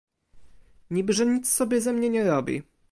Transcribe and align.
"Niby 0.91 1.13
że 1.13 1.25
nic 1.25 1.51
sobie 1.51 1.81
ze 1.81 1.93
mnie 1.93 2.09
nie 2.09 2.23
robi." 2.23 2.63